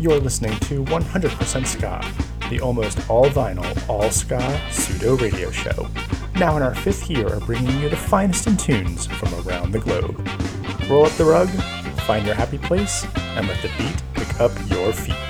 [0.00, 5.88] You're listening to 100% Ska, the almost all vinyl, all ska pseudo radio show.
[6.34, 9.78] Now in our fifth year of bringing you the finest in tunes from around the
[9.78, 10.16] globe.
[10.90, 11.48] Roll up the rug,
[12.06, 13.06] find your happy place,
[13.36, 15.23] and let the beat pick up your feet.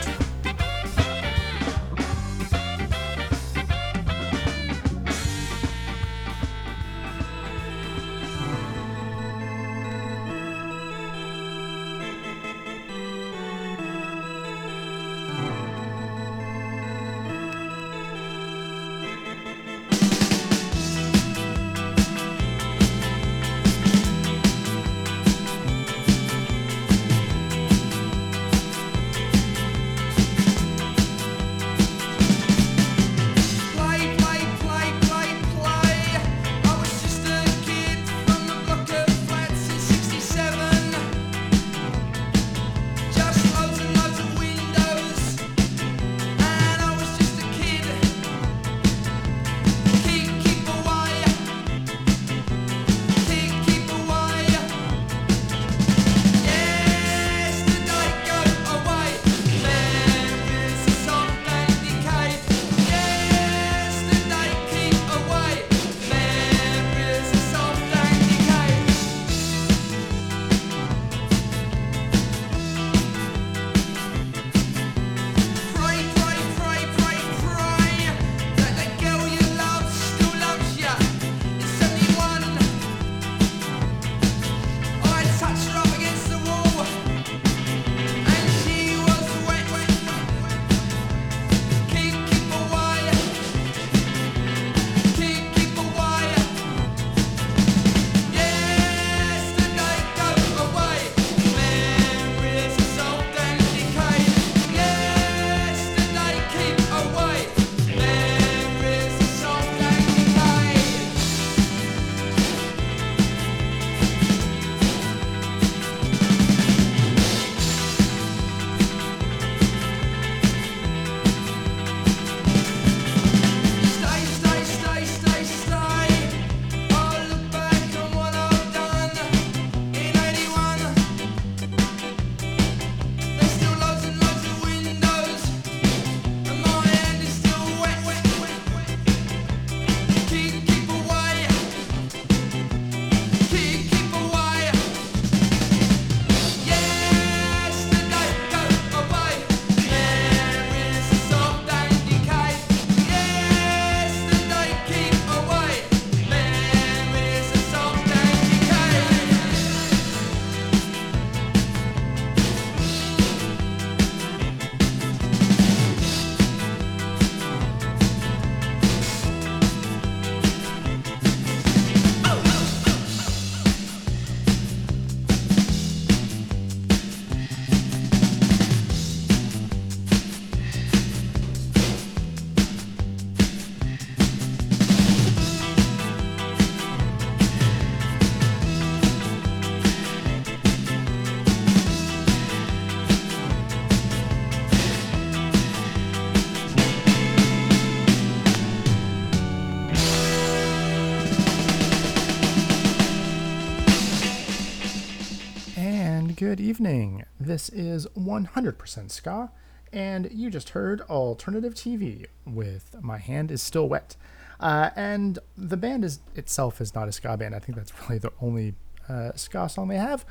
[206.85, 207.25] Evening.
[207.41, 209.51] This is 100% Ska,
[209.91, 214.17] and you just heard Alternative TV with My Hand is Still Wet.
[214.61, 217.55] Uh, and the band is itself is not a ska band.
[217.55, 218.75] I think that's really the only
[219.09, 220.27] uh, ska song they have.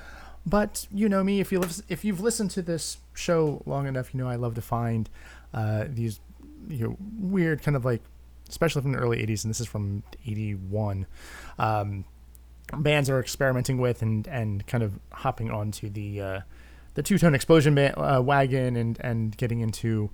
[0.45, 4.19] But you know me, if you if you've listened to this show long enough, you
[4.19, 5.09] know I love to find
[5.55, 6.19] uh, these
[6.67, 8.03] you know weird kind of like,
[8.47, 11.07] especially from the early '80s, and this is from '81.
[11.57, 12.05] Um,
[12.81, 16.39] bands are experimenting with and and kind of hopping onto the uh,
[16.95, 20.09] the two tone explosion band, uh, wagon and and getting into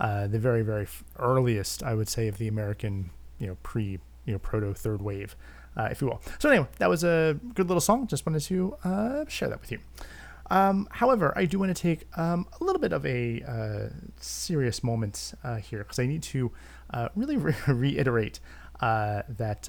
[0.00, 0.86] uh, the very very
[1.18, 5.36] earliest I would say of the American you know pre you know proto third wave.
[5.76, 6.22] Uh, if you will.
[6.38, 8.06] So anyway, that was a good little song.
[8.06, 9.80] Just wanted to uh, share that with you.
[10.48, 13.88] Um, however, I do want to take um, a little bit of a uh,
[14.20, 15.34] serious moment
[15.64, 16.52] here because I need to
[17.16, 18.38] really re- reiterate
[18.80, 19.68] that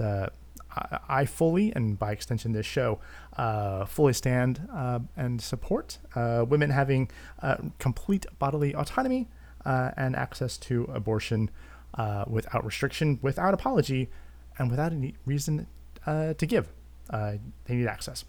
[1.07, 2.99] I fully, and by extension this show,
[3.37, 7.09] uh, fully stand uh, and support uh, women having
[7.41, 9.27] uh, complete bodily autonomy
[9.65, 11.49] uh, and access to abortion
[11.95, 14.09] uh, without restriction, without apology,
[14.57, 15.67] and without any reason
[16.05, 16.67] to give.
[17.11, 17.39] they
[17.75, 18.25] need access.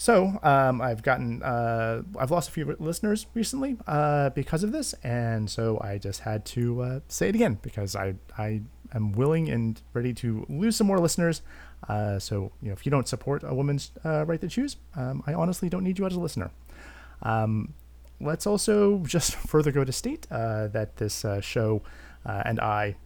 [0.00, 4.94] So um, I've gotten uh, I've lost a few listeners recently uh, because of this,
[5.02, 8.62] and so I just had to uh, say it again because I I
[8.94, 11.42] am willing and ready to lose some more listeners.
[11.88, 15.22] Uh, so you know if you don't support a woman's uh, right to choose, um,
[15.26, 16.50] I honestly don't need you as a listener.
[17.22, 17.74] Um,
[18.20, 21.82] let's also just further go to state uh, that this show
[22.24, 22.96] and I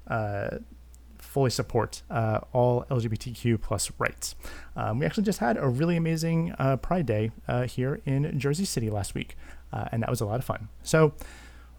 [1.33, 4.35] fully support uh, all LGBTQ plus rights.
[4.77, 8.67] Um, we actually just had a really amazing uh, Pride Day uh, here in Jersey
[8.67, 9.37] City last week,
[9.73, 10.69] uh, and that was a lot of fun.
[10.83, 11.15] So,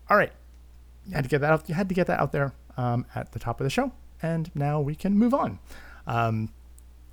[0.10, 0.32] all right,
[1.06, 1.70] you had to get that out.
[1.70, 3.92] You had to get that out there um, at the top of the show,
[4.22, 5.60] and now we can move on.
[6.08, 6.50] Um,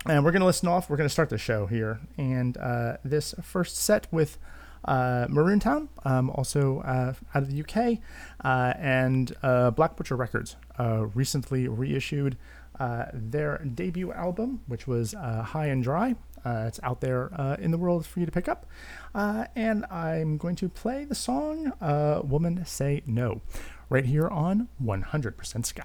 [0.06, 0.88] and we're going to listen off.
[0.88, 4.38] We're going to start the show here, and uh, this first set with
[4.84, 7.98] uh, Maroon Town, um, also uh, out of the UK,
[8.44, 12.36] uh, and uh, Black Butcher Records uh, recently reissued
[13.12, 16.14] their debut album, which was High and Dry.
[16.46, 18.64] it's out there in the world for you to pick up.
[19.14, 21.72] and I'm going to play the song
[22.24, 23.42] Woman Say No
[23.90, 25.84] right here on 100% Ska.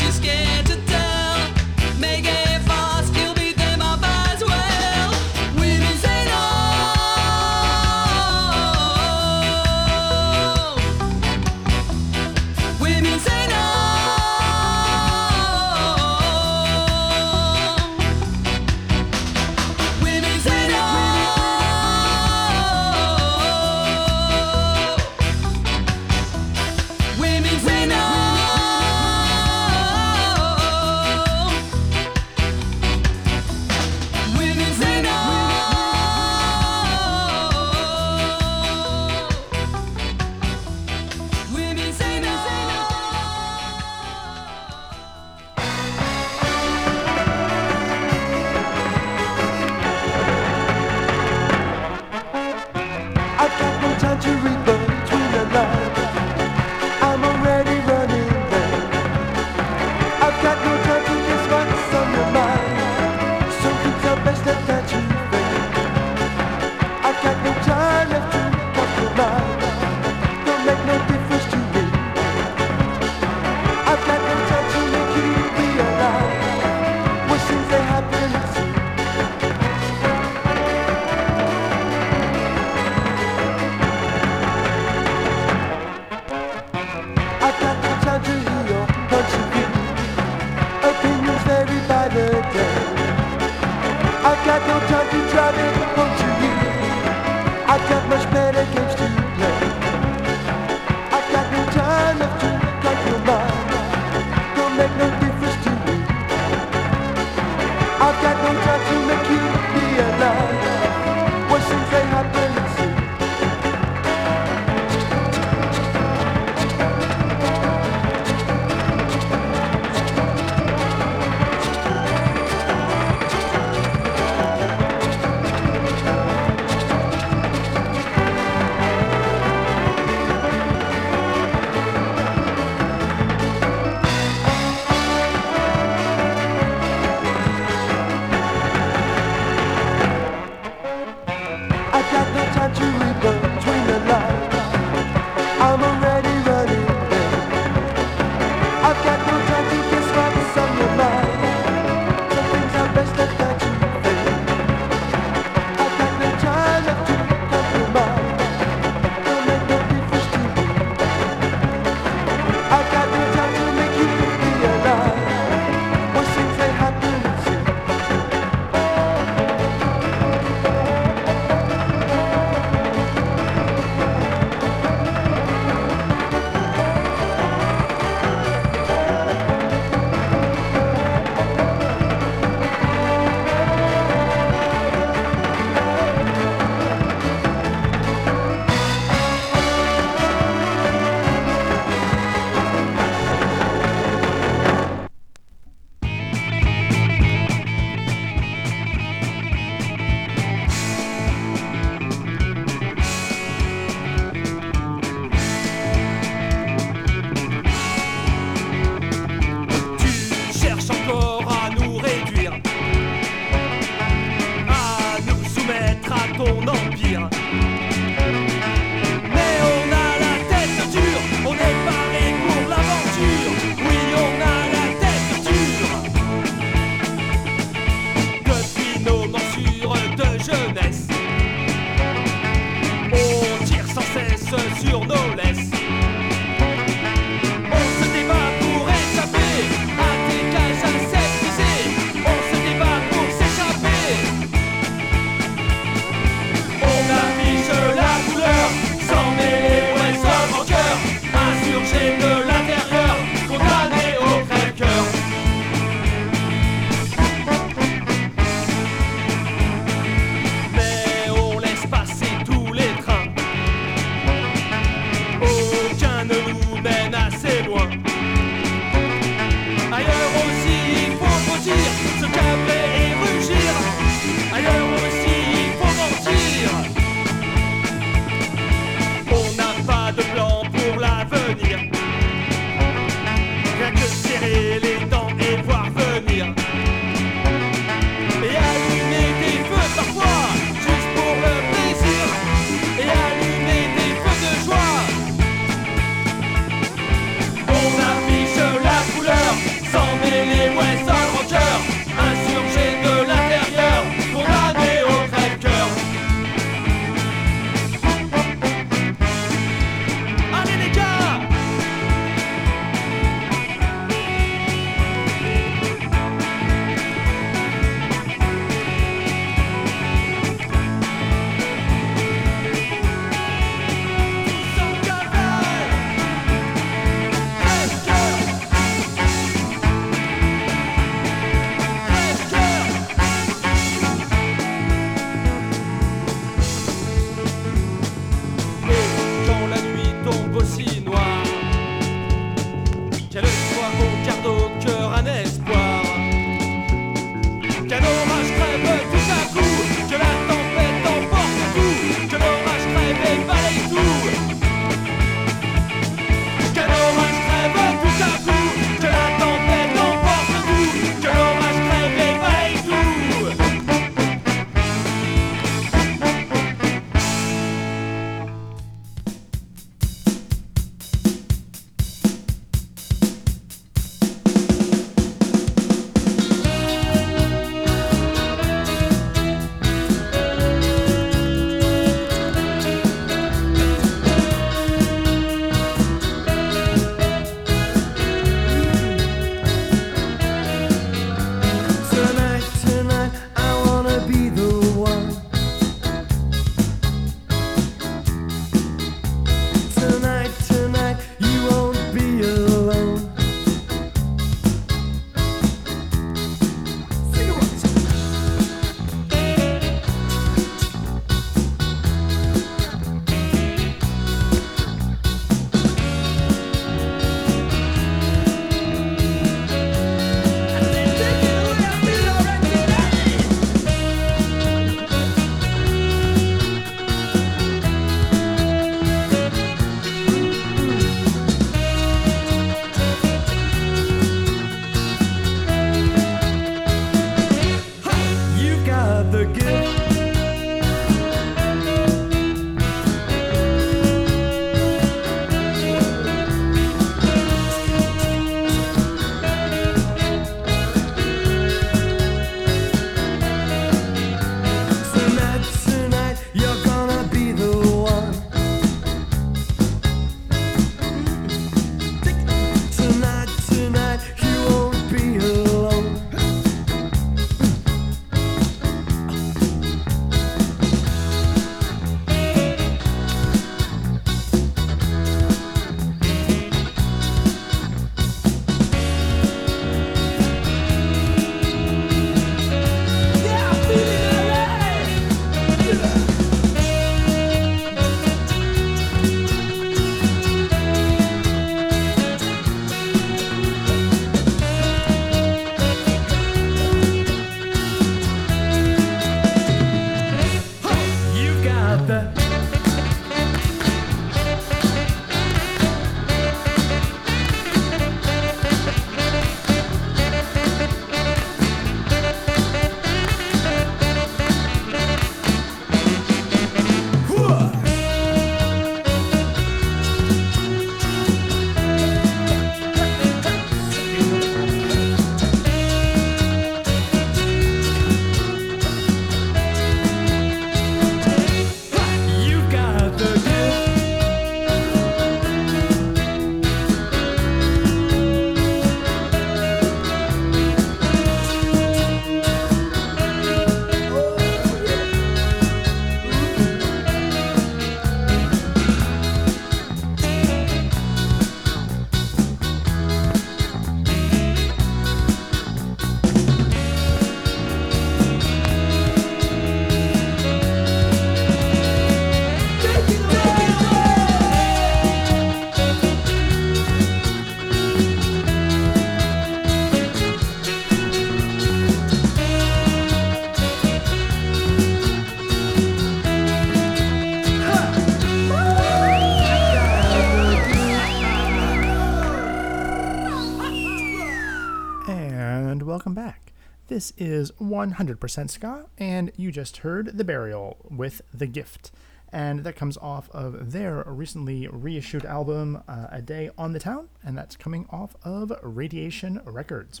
[587.22, 591.92] Is 100% Ska, and you just heard The Burial with The Gift.
[592.32, 597.08] And that comes off of their recently reissued album, uh, A Day on the Town,
[597.22, 600.00] and that's coming off of Radiation Records.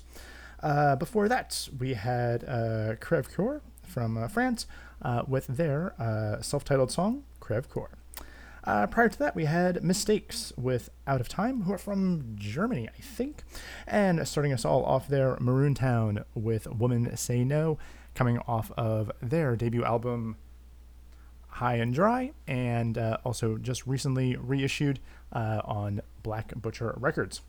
[0.60, 4.66] Uh, before that, we had uh, Coeur from uh, France
[5.02, 7.62] uh, with their uh, self titled song, Coeur.
[8.64, 12.88] Uh, prior to that, we had Mistakes with Out of Time, who are from Germany,
[12.88, 13.42] I think.
[13.86, 17.78] And starting us all off there, Maroon Town with Woman Say No,
[18.14, 20.36] coming off of their debut album,
[21.48, 25.00] High and Dry, and uh, also just recently reissued
[25.32, 27.40] uh, on Black Butcher Records.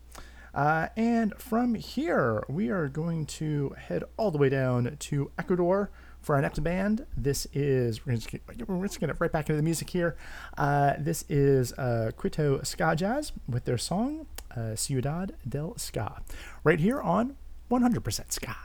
[0.52, 5.90] Uh, and from here, we are going to head all the way down to Ecuador
[6.24, 8.32] for our next band, this is, we're just,
[8.66, 10.16] we're just to right back into the music here.
[10.56, 16.22] Uh, this is uh, Quito Ska Jazz with their song uh, Ciudad del Ska,
[16.64, 17.36] right here on
[17.70, 18.56] 100% Ska.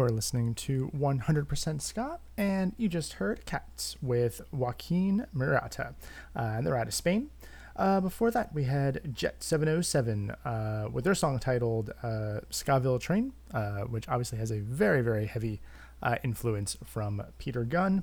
[0.00, 5.94] You're listening to 100% Ska, and you just heard Cats with Joaquin Murata.
[6.34, 7.28] Uh, and they're out of Spain.
[7.76, 13.34] Uh, before that, we had Jet 707 uh, with their song titled uh, Scaville Train,
[13.52, 15.60] uh, which obviously has a very, very heavy
[16.02, 18.02] uh, influence from Peter Gunn.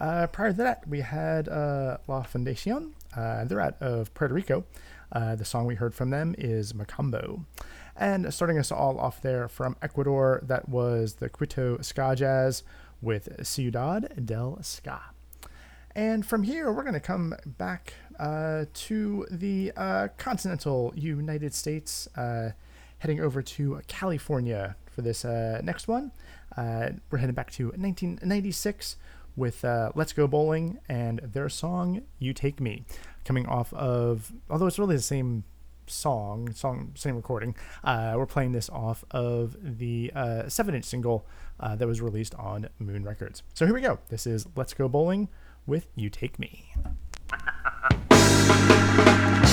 [0.00, 2.92] Uh, prior to that, we had La Fundacion.
[3.14, 4.64] They're out of Puerto Rico.
[5.12, 7.44] The song we heard from them is Macambo.
[7.96, 12.64] And starting us all off there from Ecuador, that was the Quito Ska Jazz
[13.00, 15.00] with Ciudad del Ska.
[15.94, 22.08] And from here, we're going to come back uh, to the uh, continental United States,
[22.16, 22.50] uh,
[22.98, 26.10] heading over to California for this uh, next one.
[26.56, 28.96] Uh, we're heading back to 1996
[29.36, 32.84] with uh, Let's Go Bowling and their song You Take Me,
[33.24, 35.44] coming off of, although it's really the same
[35.86, 37.54] song, song same recording.
[37.82, 41.26] Uh, we're playing this off of the uh, seven-inch single
[41.60, 43.42] uh, that was released on Moon Records.
[43.54, 43.98] So here we go.
[44.08, 45.28] This is Let's Go Bowling
[45.66, 46.72] with You Take Me.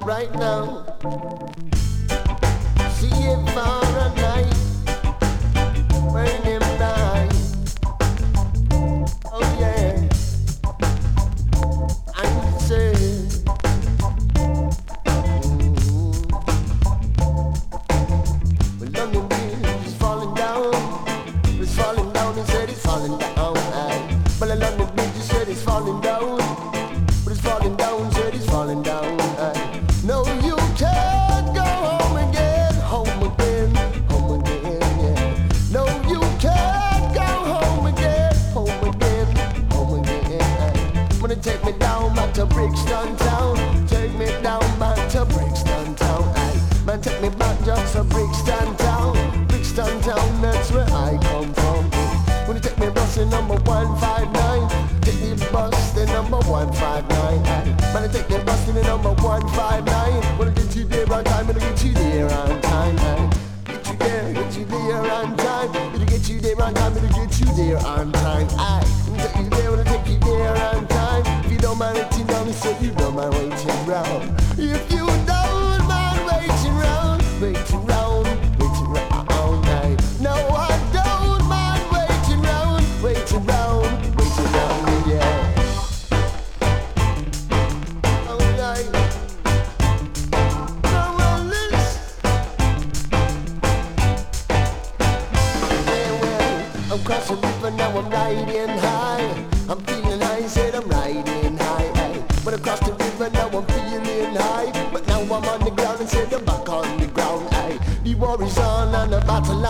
[0.00, 0.57] right now.
[47.02, 49.46] Take me back just to Brixton town.
[49.46, 51.84] Brixton town, that's where I come from.
[52.46, 57.12] When you take me bus the number 159, take me bus the number 159.
[57.14, 57.92] Aye.
[57.92, 60.38] Man, I take me bus the number 159.
[60.38, 62.96] When I get you there on time, when I get you there on time.
[63.64, 65.72] Get you there, get you there on time.
[65.92, 68.48] When I get you there on time, when I get you there on time.
[68.58, 68.82] I
[69.18, 71.44] take you there, when I take you there on time.
[71.44, 74.37] If you don't mind waiting down, so you don't mind waiting round.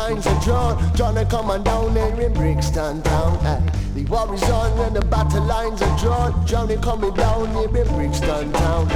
[0.09, 1.15] Lines are drawn.
[1.15, 3.67] To come on down there in Brixton town.
[3.95, 6.47] The war is on and the battle lines are drawn.
[6.47, 8.89] Johnny coming down here in Brixton town.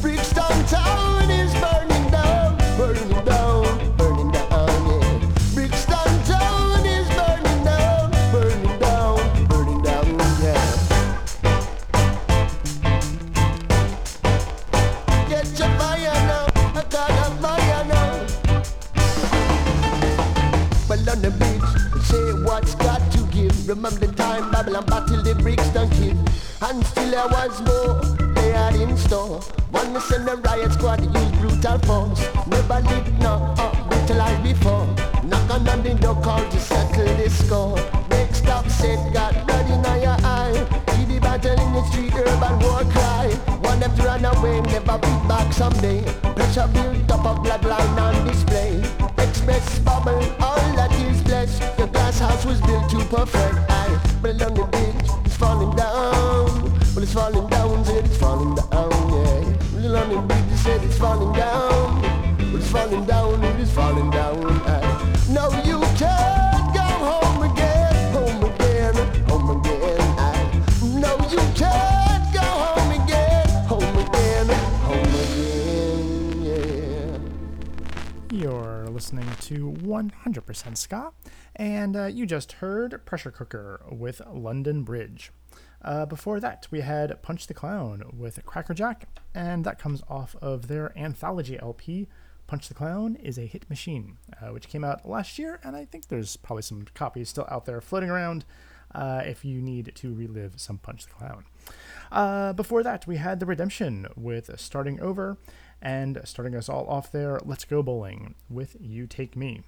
[0.00, 1.85] Brixton town is burning
[62.86, 64.40] falling down, it is falling down.
[65.32, 68.94] No, you can't go home again, home again,
[69.28, 70.00] home again.
[70.18, 70.62] aye.
[70.82, 74.46] No, you can't go home again, home again,
[74.86, 77.18] home again, yeah.
[78.30, 81.12] You're listening to 100% Ska,
[81.56, 85.32] and uh, you just heard Pressure Cooker with London Bridge.
[85.82, 90.36] Uh, before that, we had Punch the Clown with Cracker Jack, and that comes off
[90.40, 92.06] of their anthology LP,
[92.46, 95.84] Punch the Clown is a Hit Machine, uh, which came out last year, and I
[95.84, 98.44] think there's probably some copies still out there floating around
[98.94, 101.44] uh, if you need to relive some Punch the Clown.
[102.12, 105.38] Uh, before that, we had The Redemption with Starting Over,
[105.82, 109.62] and starting us all off there, Let's Go Bowling with You Take Me.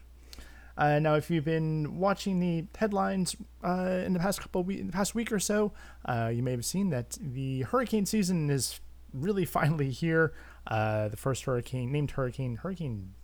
[0.76, 4.93] Uh, now, if you've been watching the headlines uh, in the past couple we- the
[4.93, 5.72] past week or so,
[6.05, 8.79] uh, you may have seen that the hurricane season is
[9.12, 10.33] really finally here.
[10.68, 13.14] Uh, the first hurricane, named hurricane, Hurricane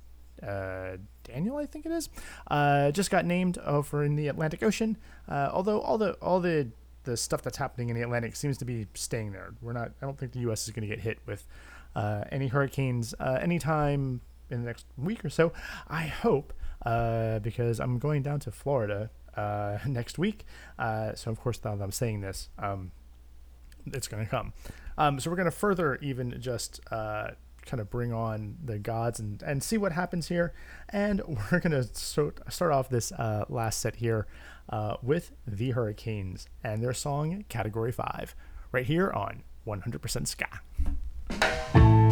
[0.42, 2.08] uh, Daniel, I think it is,
[2.48, 4.96] uh, just got named over in the Atlantic Ocean.
[5.28, 6.68] Uh, although all the all the
[7.04, 9.54] the stuff that's happening in the Atlantic seems to be staying there.
[9.60, 9.92] We're not.
[10.00, 10.66] I don't think the U.S.
[10.66, 11.46] is going to get hit with
[11.94, 15.52] uh, any hurricanes uh, anytime in the next week or so.
[15.86, 16.52] I hope
[17.42, 19.10] because I'm going down to Florida
[19.86, 20.46] next week.
[20.78, 22.92] So of course, now that I'm saying this, um,
[23.86, 24.54] it's going to come.
[24.96, 27.30] Um, so we're going to further even just uh,
[27.64, 30.52] kind of bring on the gods and, and see what happens here.
[30.88, 34.26] And we're going to start, start off this uh, last set here
[34.68, 38.34] uh, with the Hurricanes and their song Category 5,
[38.72, 42.03] right here on 100% Ska.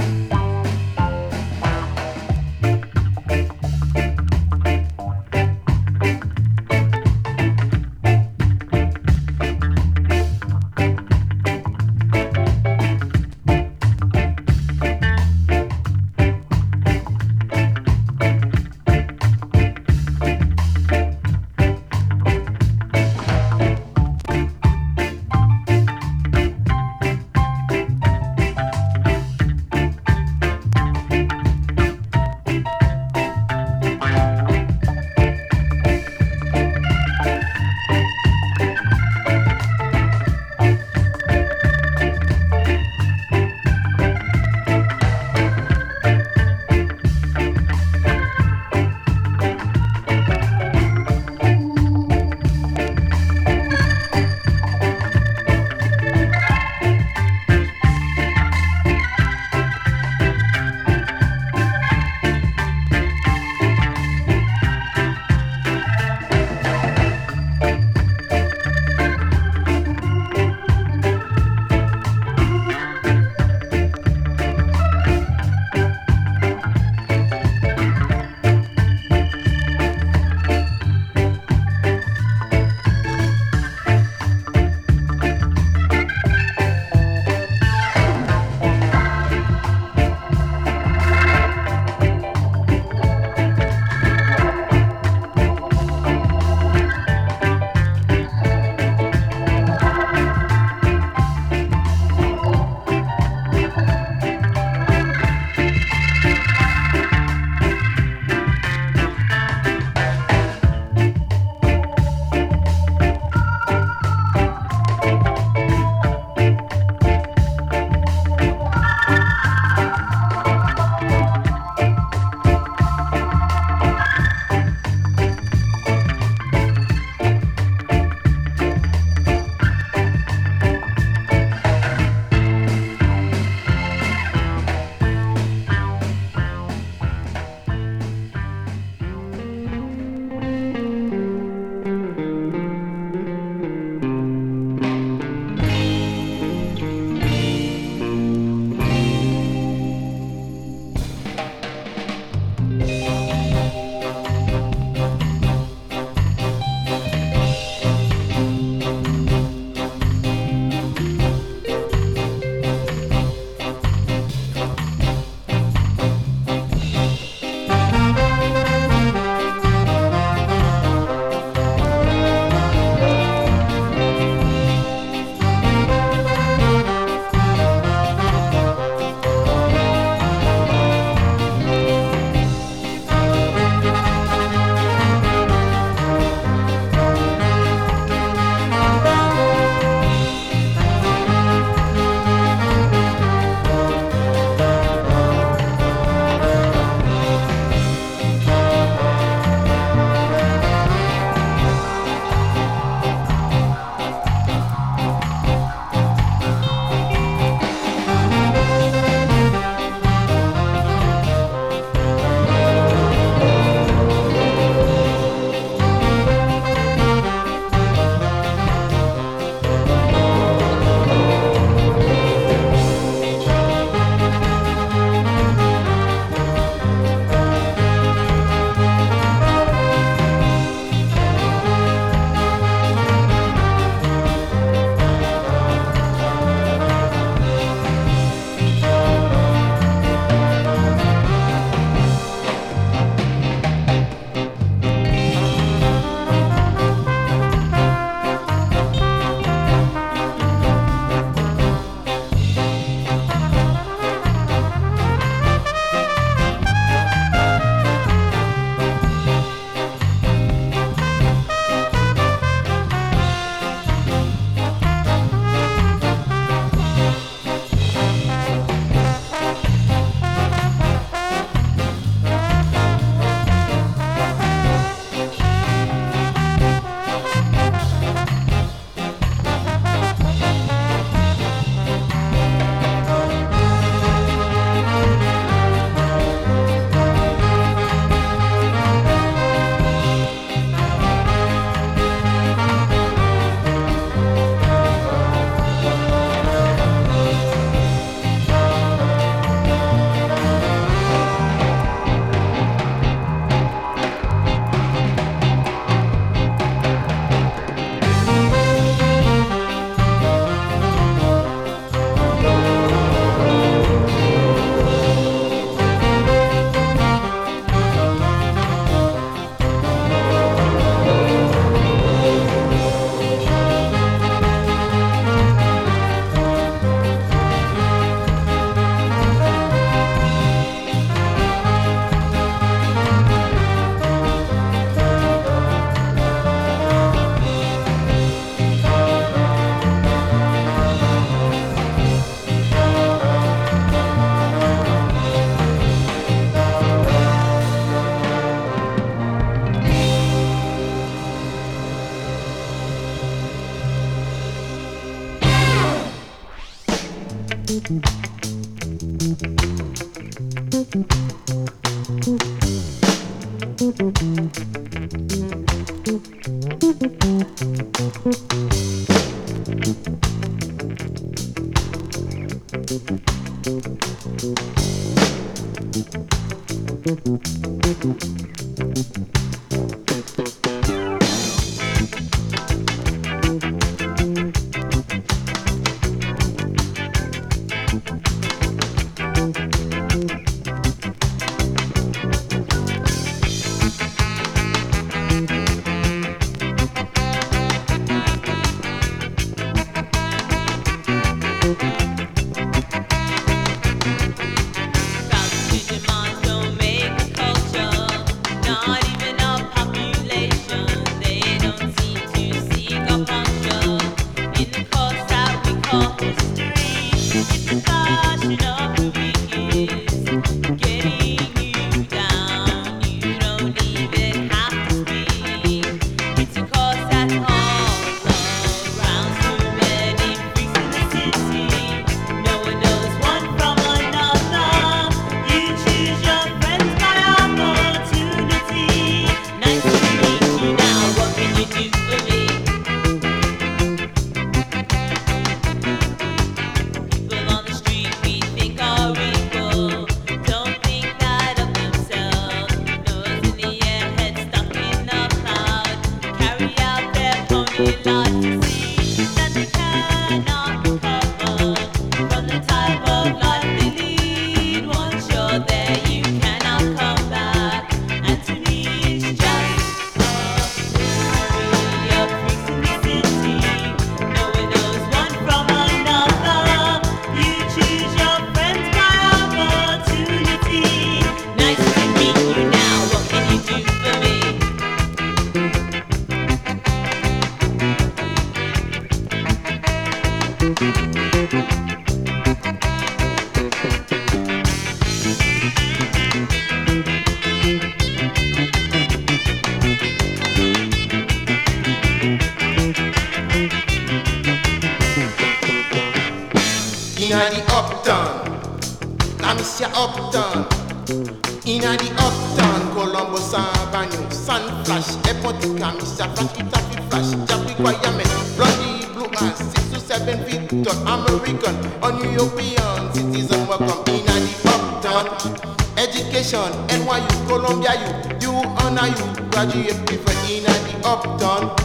[529.70, 531.76] You, graduate different inna the uptown.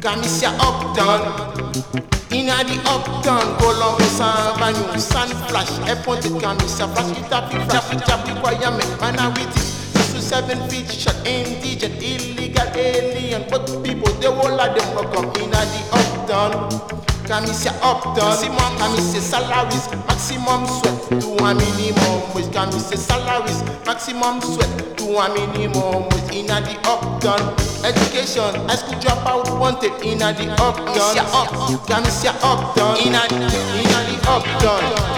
[0.00, 1.20] Kamisia uptown?
[2.32, 5.70] Inna the uptown Columbus Avenue Sun Flash.
[5.88, 7.18] Airport Kamisia Flash.
[7.18, 12.68] It up it flash It up requirement Minority Six to seven feet shot Indigent Illegal
[12.74, 13.44] Alien.
[13.50, 16.70] But people They all of them welcome Inna the uptown.
[17.28, 18.30] Kamisia uptown?
[18.30, 19.88] Maximum Kamisia salaries?
[20.06, 20.95] Maximum sweat.
[20.95, 20.95] To
[21.46, 23.62] a minimum wage Kamisia salaries?
[23.86, 26.34] Maximum sweat To a minimum wage.
[26.34, 29.92] Inna the uptown Education High school dropout wanted.
[30.02, 32.96] Inna the uptown uptown Inna Inna the uptown?
[32.98, 35.15] You down, you don't even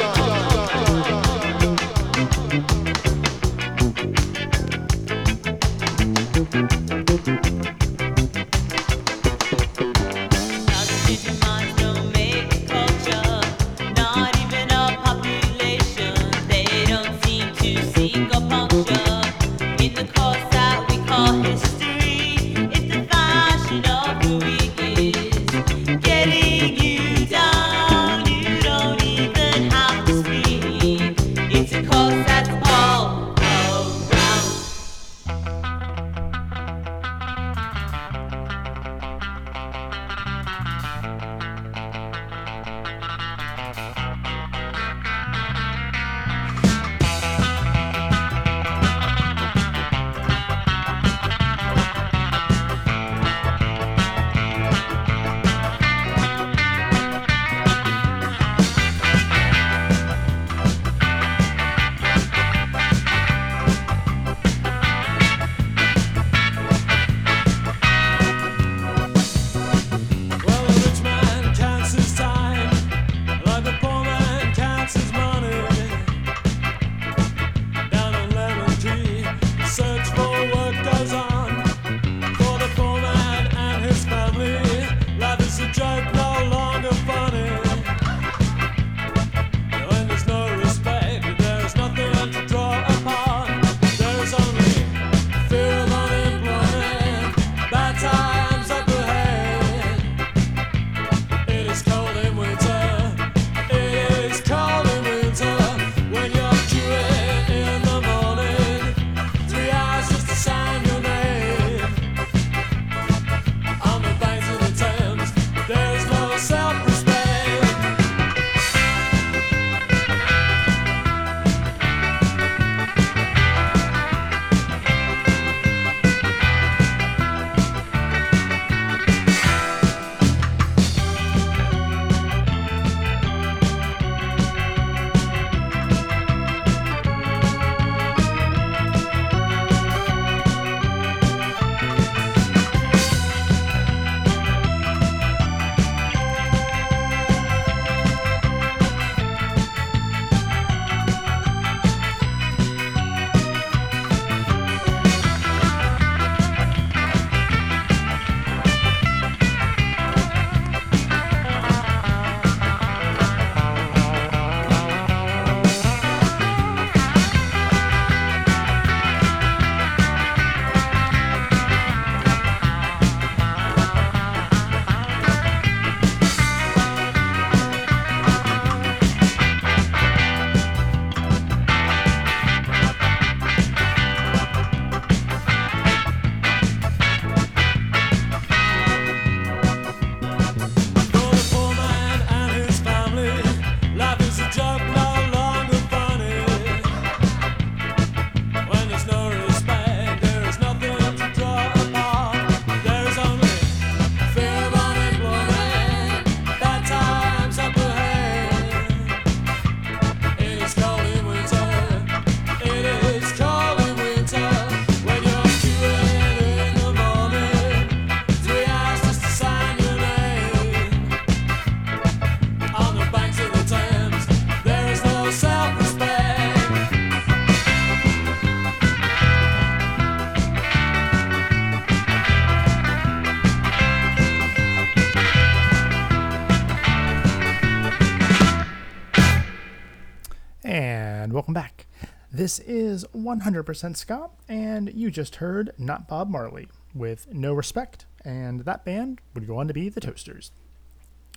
[242.38, 248.60] This is 100% Ska, and you just heard Not Bob Marley with No Respect, and
[248.60, 250.52] that band would go on to be the Toasters.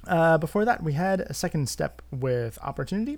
[0.06, 3.18] Uh, before that, we had a second step with Opportunity.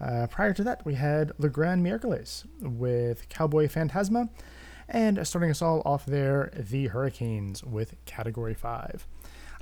[0.00, 4.28] Uh, prior to that, we had Le Grand Miracles with Cowboy Phantasma,
[4.88, 9.08] and starting us all off there, The Hurricanes with Category 5.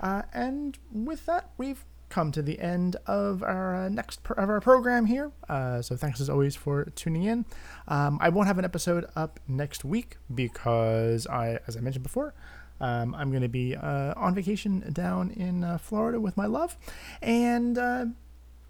[0.01, 4.49] Uh, and with that, we've come to the end of our uh, next pr- of
[4.49, 5.31] our program here.
[5.49, 7.45] Uh, so thanks as always for tuning in.
[7.87, 12.35] Um, I won't have an episode up next week because I, as I mentioned before,
[12.81, 16.77] um, I'm going to be uh, on vacation down in uh, Florida with my love,
[17.21, 18.07] and uh,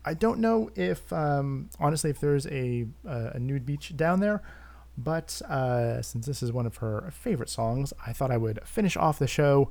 [0.05, 4.43] I don't know if um, honestly if there's a a nude beach down there.
[5.01, 9.20] But since this is one of her favorite songs, I thought I would finish off
[9.20, 9.70] the show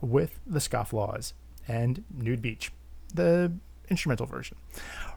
[0.00, 1.32] with the Scofflaws
[1.68, 2.72] and Nude Beach,
[3.14, 3.52] the
[3.88, 4.56] instrumental version.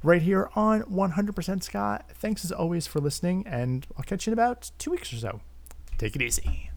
[0.03, 2.03] Right here on 100% Ska.
[2.13, 5.41] Thanks as always for listening, and I'll catch you in about two weeks or so.
[5.97, 6.69] Take it easy.